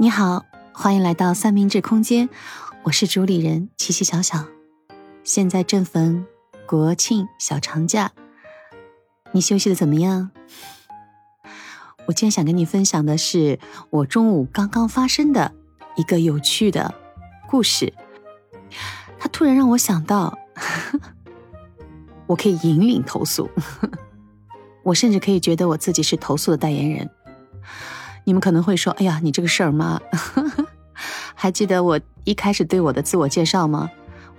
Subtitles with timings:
[0.00, 2.30] 你好，欢迎来到三明治空间，
[2.84, 4.46] 我是主理人琪琪小小。
[5.24, 6.24] 现在正逢
[6.66, 8.10] 国庆小长假，
[9.32, 10.30] 你休息的怎么样？
[12.06, 13.58] 我今天想跟你分享的是
[13.90, 15.52] 我中午刚刚发生的
[15.96, 16.94] 一个有趣的
[17.46, 17.92] 故事。
[19.18, 20.38] 它突然让我想到，
[22.26, 23.50] 我可以引领投诉，
[24.82, 27.10] 我甚至可以觉得我自己是投诉的代言人。
[28.24, 30.00] 你们可能会说：“哎呀，你这个事儿吗？
[31.34, 33.90] 还记得我一开始对我的自我介绍吗？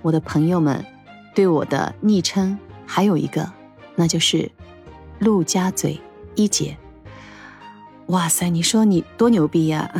[0.02, 0.86] 我的朋友们
[1.36, 3.52] 对我的昵称还有一个，
[3.96, 4.52] 那就是
[5.20, 6.00] 陆家嘴
[6.36, 6.78] 一姐。
[8.08, 9.92] 哇塞，你说你多牛逼呀？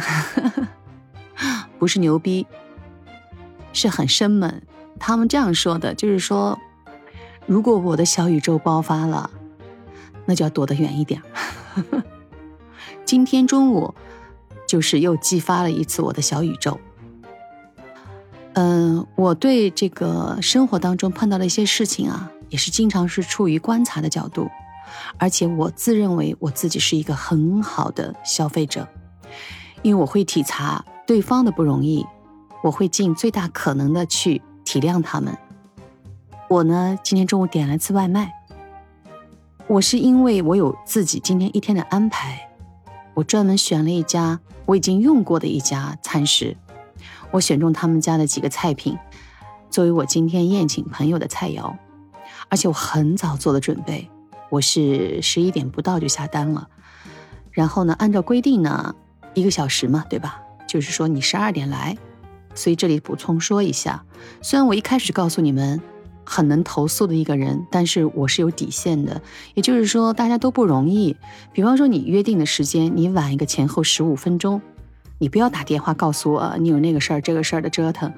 [1.80, 2.46] 不是牛逼，
[3.74, 4.62] 是很生猛。
[5.00, 6.60] 他们这样说的，就是说，
[7.48, 9.30] 如果我的小宇宙爆发了，
[10.26, 11.22] 那就要躲得远一点。”
[13.12, 13.94] 今天中午，
[14.66, 16.80] 就是又激发了一次我的小宇宙。
[18.54, 24.50] 嗯，我对这个生活当中碰到的一些事情啊，也是经常是处于观察的角度，
[25.18, 28.88] 而且我自认为我自己是一个很好的消费者，
[29.82, 32.06] 因为我会体察对方的不容易，
[32.64, 35.38] 我会尽最大可能的去体谅他们。
[36.48, 38.32] 我呢，今天中午点了次外卖，
[39.68, 42.48] 我是因为我有自己今天一天的安排。
[43.14, 46.56] 我专门选了一家我已经用过的一家餐食，
[47.32, 48.98] 我选中他们家的几个菜品，
[49.70, 51.76] 作为我今天宴请朋友的菜肴。
[52.50, 54.10] 而且我很早做了准备，
[54.50, 56.68] 我是十一点不到就下单了。
[57.52, 58.96] 然后呢，按照规定呢，
[59.34, 60.42] 一个小时嘛，对吧？
[60.68, 61.98] 就是说你十二点来。
[62.54, 64.04] 所以这里补充说一下，
[64.42, 65.82] 虽然我一开始告诉你们。
[66.24, 69.22] 很能投诉的一个人，但是我是有底线的，
[69.54, 71.16] 也就是说大家都不容易。
[71.52, 74.62] 比方说你约定的时间，你晚一个前后十五分钟，
[75.18, 78.14] 你不要打电话告诉我你有那个事儿、这个事儿的折腾，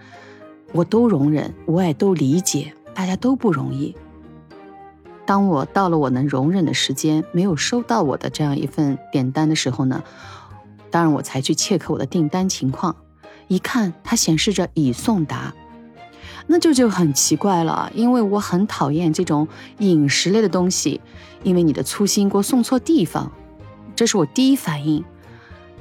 [0.71, 3.95] 我都容忍，我也都理解，大家都不容易。
[5.25, 10.03] 当我到了我能容忍的时间，没有收到我的这样一份点单的时候呢，
[10.91, 12.95] 当然我才去切克我的订单情况，
[13.47, 15.53] 一看它显示着已送达。
[16.47, 19.47] 那这就很奇怪了，因为我很讨厌这种
[19.79, 20.99] 饮食类的东西，
[21.43, 23.31] 因为你的粗心给我送错地方，
[23.95, 25.03] 这是我第一反应。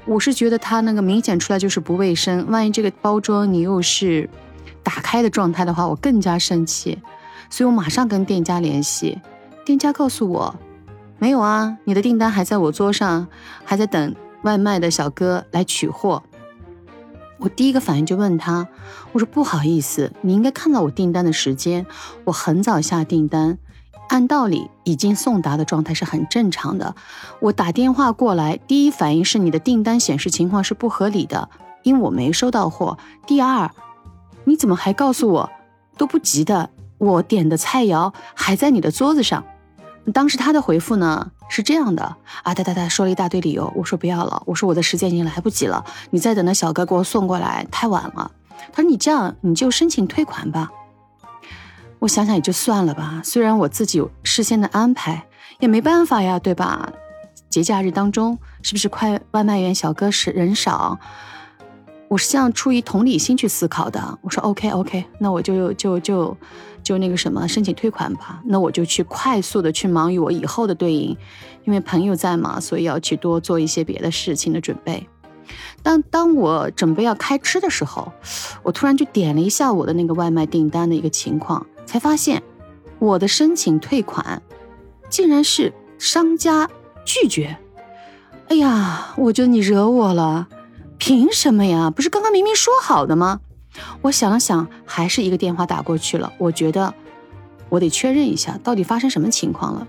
[0.04, 4.28] 我是觉得它那个明显出来就是不卫生，万一这个包装你又是
[4.82, 6.98] 打开的状态的话，我更加生气。
[7.50, 9.20] 所以我马上跟店家联系，
[9.64, 10.54] 店家告诉我，
[11.18, 13.28] 没有啊，你的订单还在我桌上，
[13.64, 16.22] 还在等外卖的小哥来取货。
[17.42, 18.68] 我第一个反应就问他，
[19.10, 21.84] 我说不好意思，你应该看到我订单的时间，
[22.24, 23.58] 我很早下订单，
[24.10, 26.94] 按道理已经送达的状态是很正常的。
[27.40, 31.50] 我打电话过来，第一反应是你的订单显示情况是不合理的，
[31.82, 32.96] 因为我没收到货。
[33.26, 33.68] 第二，
[34.44, 35.50] 你怎么还告诉我
[35.98, 39.44] 都不急的，我点的菜肴还在你的桌子上？
[40.14, 43.70] 当时他的回复呢是这样的啊，哒哒哒说了一大堆理由。
[43.76, 48.30] 我说不要了，我说我的时间已经来不及了，你再等那小哥给我送过来太晚了。
[48.72, 50.70] 他说你这样你就申请退款吧。
[51.98, 55.26] 我想想也就算了吧，虽然我自己有事先的安排，
[55.60, 56.90] 也没办法呀，对吧？
[57.50, 60.98] 节假日当中是不是快外卖员小哥是人少？
[62.12, 64.18] 我是这样出于同理心去思考的。
[64.20, 66.36] 我说 OK OK，那我就就就
[66.82, 68.42] 就那个什么申请退款吧。
[68.44, 71.16] 那我就去快速的去忙于我以后的对应，
[71.64, 75.08] 因为朋友在嘛，所以要去多做一些别的事情的准备。
[75.82, 78.12] 当当我准备要开吃的时候，
[78.62, 82.42] 我突然就点了一下我的那个外卖订单的一个情况，才发现
[82.98, 84.42] 我的申请退款
[85.08, 86.68] 竟然是商家
[87.06, 87.56] 拒绝。
[88.48, 90.48] 哎呀，我觉得你惹我了。
[91.04, 91.90] 凭什么呀？
[91.90, 93.40] 不是刚刚明明说好的吗？
[94.02, 96.32] 我想了想，还是一个电话打过去了。
[96.38, 96.94] 我觉得
[97.68, 99.88] 我得确认一下，到底发生什么情况了。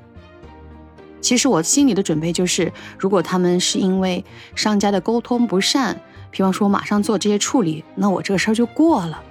[1.21, 4.25] 其实我心里的准备就是，如果他们是因为
[4.55, 6.01] 商家的沟通不善，
[6.31, 9.21] 比方说我马上做这些处理，那我这个事儿就过了。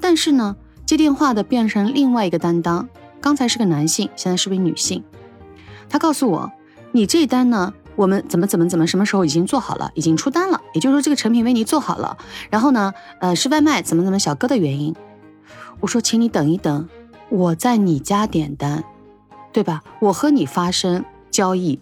[0.00, 0.54] 但是呢，
[0.86, 2.88] 接电话的变成另外一个担当，
[3.20, 5.02] 刚才是个男性，现在是位女性。
[5.88, 6.52] 他告诉我，
[6.92, 7.74] 你这单呢？
[8.00, 12.16] 我们怎么怎么怎么什么时候已经做好了，已经出单了，也就是说这个成品为你做好了。
[12.48, 14.96] 然后呢，呃，是外卖怎么怎么小哥的原因。
[15.80, 16.88] 我说，请你等一等，
[17.28, 18.84] 我在你家点单，
[19.52, 19.82] 对吧？
[20.00, 21.78] 我和你发生交易，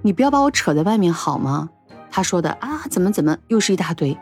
[0.00, 1.68] 你不要把我扯在外面好吗？
[2.10, 4.16] 他说的啊，怎么怎么又是一大堆，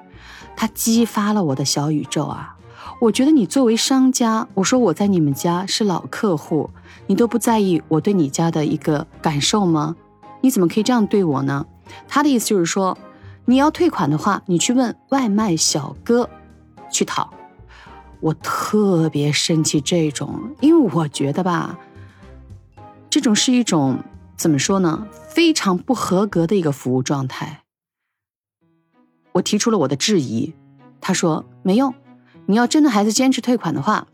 [0.56, 2.56] 他激发了我的小宇宙啊！
[3.00, 6.70] 我觉得你作为商家，我说我在你们家是老客户，
[7.06, 9.94] 你都不在意我对你家的一个感受吗？
[10.41, 11.67] 你怎么可以这样对我呢？
[12.09, 12.97] 他的意思就是说，
[13.44, 16.29] 你要退款的话，你去问外卖小哥
[16.91, 17.33] 去讨。
[18.21, 21.79] 我特别生气这种，因为我觉得吧，
[23.11, 24.03] 这种是一种
[24.37, 27.62] 怎么说呢，非常不合格的一个服务状态。
[29.32, 30.55] 我提出了我的质疑，
[31.00, 31.94] 他说没用，
[32.47, 34.06] 你要真的还是坚持退款的话，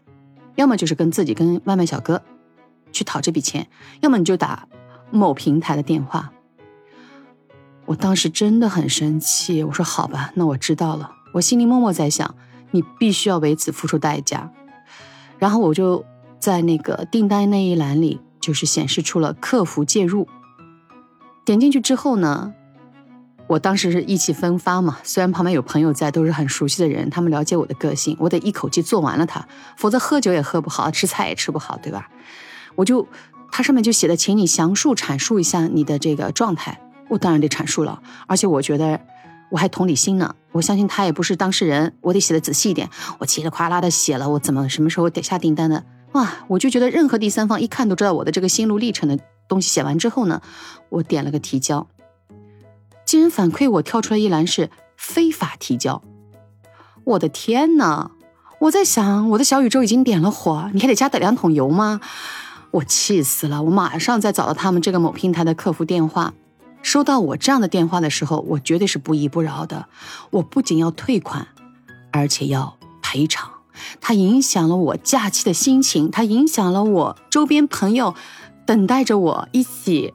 [0.57, 2.23] 要么就是跟自己跟外卖小哥
[2.91, 3.69] 去讨这笔钱，
[4.01, 4.69] 要么你就打
[5.13, 6.33] 某平台的电话。
[7.85, 11.13] 我当时真的很生气，我说好吧，那我知道了。
[11.35, 12.35] 我心里默默在想。
[12.75, 14.51] 你必须要为此付出代价，
[15.39, 16.03] 然后我就
[16.41, 20.27] 在那个订单那一栏里，就是显示出了客服介入。
[21.45, 22.55] 点进去之后呢，
[23.47, 32.09] 我当时是意气风发嘛，虽然旁边有朋友在，都是很熟悉的人，他们了解我的个性，我得一口气做完了它，否则喝酒也喝不好，吃菜也吃不好，对吧？
[32.75, 33.07] 我就
[33.53, 38.99] 它上面就写的，请你详述阐述一下你的这个状态，我当然得阐述了，而且我觉得。
[39.53, 42.89] 我还同理心呢，我相信他也不是当事人，我得写的仔细一点。
[43.19, 45.85] 我叽里哗啦的写了，我怎么什么时候得下订单的？
[46.13, 50.41] 哇，我就觉得任何第三方一看都知道我的这个心路历程的东西写完之后呢，
[50.89, 51.87] 我点了个提交，
[53.05, 56.03] 竟然反馈我跳出来一栏是非法提交。
[57.05, 58.13] 我的天呐！
[58.59, 62.01] 我在想，我的小宇宙已经点了火，你还得加点两桶油吗？
[62.73, 63.63] 我气死了！
[63.63, 66.35] 我马上再找到他们这个某平台的客服电话。
[66.83, 69.87] 收到我这样的电话的时候，我绝对是不依不饶的。
[70.31, 71.47] 我不仅要退款，
[72.11, 73.51] 而且要赔偿。
[74.01, 78.15] 它影响了我假期的心情，它影响了我周边朋友
[78.67, 80.15] 等待着我一起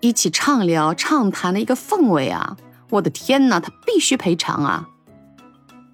[0.00, 2.56] 一起畅聊畅谈的一个氛围啊！
[2.90, 4.88] 我的天哪，他必须赔偿啊！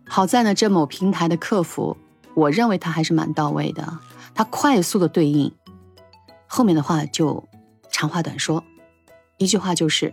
[0.07, 1.97] 好在呢，这某平台的客服，
[2.35, 3.99] 我认为他还是蛮到位的，
[4.35, 5.53] 他快速的对应，
[6.49, 7.49] 后面的话就
[7.93, 8.65] 长话短说。
[9.37, 10.13] 一句话就是，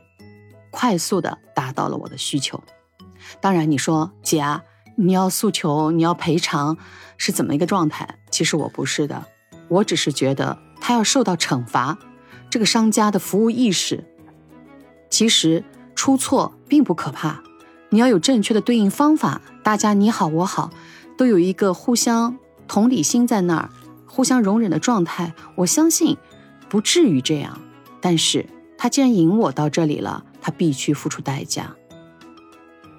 [0.70, 2.64] 快速的达到了我的需求。
[3.42, 4.64] 当然，你说姐啊，
[4.98, 6.78] 你要诉求，你要赔偿，
[7.18, 8.20] 是怎么一个状态？
[8.30, 9.26] 其实我不是的，
[9.68, 11.98] 我只是觉得他要受到惩罚。
[12.52, 14.04] 这个商家的服务意识，
[15.10, 15.64] 其实
[15.96, 17.42] 出错并不可怕，
[17.90, 19.42] 你要有正确的对应方法。
[19.64, 20.70] 大家你好我好，
[21.18, 23.70] 都有一个互相同理心在那儿，
[24.16, 25.34] 互相容忍的状态。
[25.56, 26.16] 我相信
[26.70, 27.60] 不至于这样，
[28.00, 28.46] 但是。
[28.78, 31.76] 他既然引我到这里了，他必须付出代价。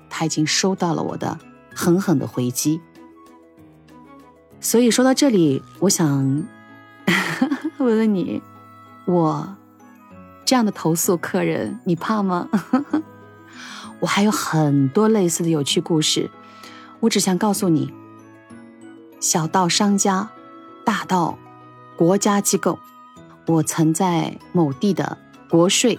[0.09, 1.39] 他已经收到了我的
[1.75, 2.81] 狠狠的回击，
[4.59, 6.09] 所以说到这里，我想
[7.77, 8.43] 问问你，
[9.05, 9.57] 我
[10.47, 12.49] 这样的投诉客人，你怕吗？
[14.01, 16.31] 我还有很多类似的有趣故事，
[17.01, 17.93] 我只想告诉你，
[19.21, 20.31] 小到商家，
[20.97, 21.37] 打到
[21.95, 22.79] 国家机构，
[23.47, 25.19] 我曾在某地的。
[25.51, 25.99] 国税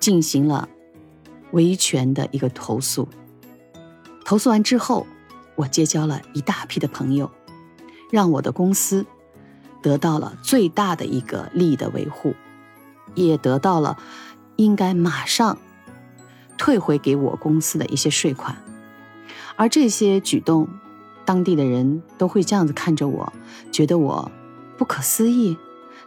[0.00, 0.66] 进行了
[1.52, 3.06] 维权的一个投诉，
[4.24, 5.06] 投诉完之后，
[5.56, 7.30] 我结交了一大批的朋友，
[8.10, 9.04] 让我的公司
[9.82, 12.34] 得到了最大的一个利益的维护，
[13.14, 13.98] 也得到了
[14.56, 15.58] 应该马上
[16.56, 18.56] 退回给我公司的一些税款。
[19.54, 20.66] 而这些举动，
[21.28, 23.30] 当地的人都会这样子看着我，
[23.70, 24.32] 觉得我
[24.78, 25.58] 不可思议。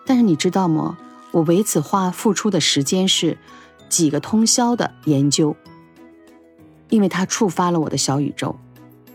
[0.04, 0.98] 但是你知道吗？
[1.30, 3.38] 我为此花付出的时间是
[3.88, 5.56] 几个通宵的研究，
[6.90, 8.58] 因为它触发了我的小宇宙。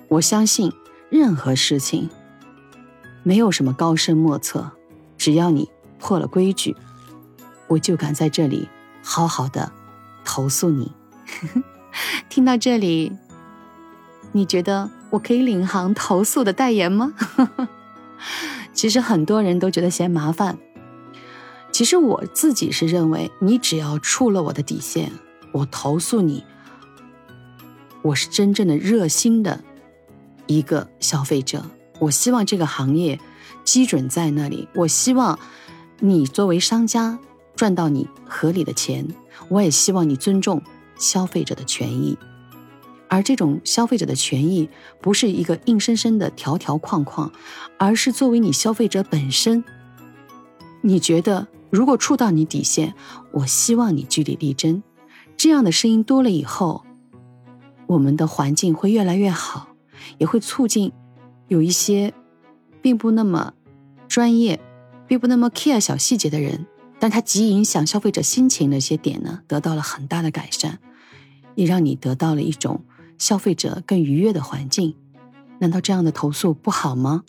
[0.06, 0.72] 我相信
[1.10, 2.08] 任何事情
[3.24, 4.70] 没有什么高深莫测，
[5.18, 6.76] 只要你破了规矩，
[7.66, 8.68] 我就敢在这里
[9.02, 9.72] 好好的
[10.24, 10.92] 投诉你。
[12.30, 13.12] 听到这里，
[14.30, 17.14] 你觉得我可以领行投诉的代言吗？
[18.74, 20.58] 其实很多人都觉得嫌麻烦。
[21.72, 25.10] 其实我自己是认为，你只要触了我的底线，
[25.52, 26.44] 我投诉你，
[28.02, 29.64] 我是真正的热心的
[30.46, 31.64] 一个消费者。
[31.98, 33.18] 我希望这个行业
[33.64, 35.38] 基准在那里，我希望
[36.00, 37.18] 你作为商家
[37.54, 39.08] 赚到你合理的钱，
[39.48, 40.60] 我也希望你尊重
[40.98, 42.18] 消费者的权益。
[43.08, 44.68] 而这种消费者的权益，
[45.00, 47.30] 不是一个硬生生的条条框框，
[47.78, 49.64] 而是作为你消费者本身，
[50.82, 51.48] 你觉得。
[51.68, 52.94] 如果触到你底线，
[53.32, 54.84] 我希望你据理力争。
[55.36, 56.84] 这样的声音多了以后，
[57.88, 59.74] 我们的环境会越来越好，
[60.16, 60.92] 也会促进
[61.48, 62.14] 有一些
[62.80, 63.52] 并不那么
[64.06, 64.60] 专业、
[65.08, 66.66] 并不那么 care 小细节的人，
[67.00, 70.78] 但他极影响消费者心情的一些点呢，得到了很大的改善，
[71.56, 72.80] 也让你得到了一种
[73.18, 74.94] 消费者更愉悦的环境。
[75.58, 77.24] 难道这样的投诉不好吗？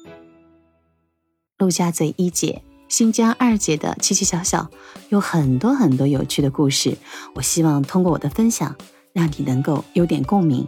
[1.57, 2.63] 陆家嘴一姐。
[2.89, 4.69] 新疆二姐的七七小小
[5.09, 6.97] 有很多很多有趣的故事，
[7.35, 8.73] 我希望通过我的分享，
[9.11, 10.65] 让你能够有点共鸣，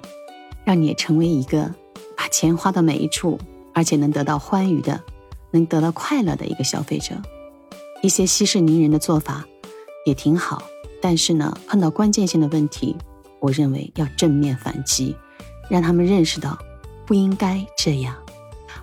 [0.66, 1.74] 让你也成为一个
[2.18, 3.40] 把钱花到每一处，
[3.74, 5.02] 而且能得到欢愉的、
[5.52, 7.16] 能得到快乐的一个消费者。
[8.02, 9.46] 一些息事宁人的做法
[10.06, 10.62] 也挺好，
[11.02, 12.98] 但是呢，碰到关键性的问题，
[13.40, 15.16] 我认为要正面反击，
[15.70, 16.58] 让他们认识到
[17.06, 18.16] 不应该这样。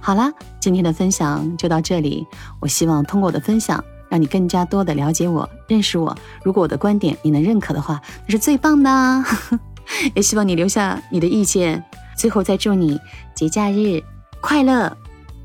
[0.00, 2.26] 好啦，今天的分享就到这里。
[2.60, 3.82] 我希望通过我的分享。
[4.08, 6.16] 让你更加多的了解我、认识我。
[6.44, 9.25] 如果我的观点你能认可的话，那是最棒的。
[10.14, 11.84] 也希望你留下你的意见。
[12.16, 13.00] 最后再祝你
[13.34, 14.00] 节假日
[14.40, 14.96] 快乐！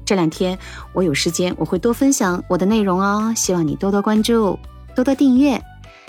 [0.06, 0.56] 这两天
[0.94, 3.34] 我有时间，我会多分享我的内容哦。
[3.36, 4.60] 希望你多多关注、
[4.96, 5.60] 多多订阅。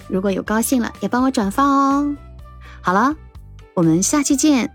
[0.07, 2.15] 如果有高兴了，也帮我转发哦。
[2.85, 3.15] 好了，
[3.75, 4.69] 我们下期见。